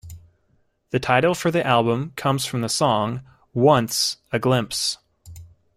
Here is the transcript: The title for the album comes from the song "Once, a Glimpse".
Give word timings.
The 0.89 0.99
title 0.99 1.35
for 1.35 1.51
the 1.51 1.63
album 1.63 2.13
comes 2.15 2.43
from 2.43 2.61
the 2.61 2.69
song 2.69 3.21
"Once, 3.53 4.17
a 4.31 4.39
Glimpse". 4.39 4.97